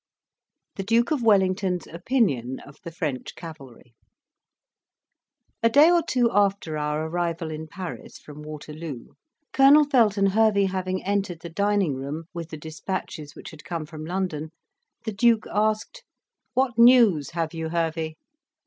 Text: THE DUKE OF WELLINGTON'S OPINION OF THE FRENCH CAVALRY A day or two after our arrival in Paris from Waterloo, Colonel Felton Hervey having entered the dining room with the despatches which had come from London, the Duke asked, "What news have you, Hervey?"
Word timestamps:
THE 0.77 0.83
DUKE 0.83 1.11
OF 1.11 1.21
WELLINGTON'S 1.21 1.85
OPINION 1.85 2.59
OF 2.65 2.77
THE 2.83 2.89
FRENCH 2.89 3.35
CAVALRY 3.35 3.93
A 5.61 5.69
day 5.69 5.91
or 5.91 6.01
two 6.01 6.31
after 6.31 6.75
our 6.75 7.05
arrival 7.05 7.51
in 7.51 7.67
Paris 7.67 8.17
from 8.17 8.41
Waterloo, 8.41 9.09
Colonel 9.53 9.83
Felton 9.85 10.31
Hervey 10.31 10.65
having 10.65 11.03
entered 11.05 11.41
the 11.41 11.49
dining 11.51 11.93
room 11.93 12.23
with 12.33 12.49
the 12.49 12.57
despatches 12.57 13.35
which 13.35 13.51
had 13.51 13.63
come 13.63 13.85
from 13.85 14.03
London, 14.03 14.49
the 15.05 15.13
Duke 15.13 15.45
asked, 15.53 16.03
"What 16.55 16.79
news 16.79 17.29
have 17.37 17.53
you, 17.53 17.69
Hervey?" 17.69 18.15